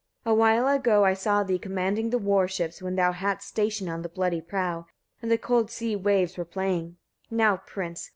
[0.25, 0.35] 11.
[0.35, 4.09] A while ago I saw thee commanding the warships, when thou hadst station on the
[4.09, 4.87] bloody prow,
[5.21, 6.97] and the cold sea waves were playing.
[7.29, 8.09] Now, prince!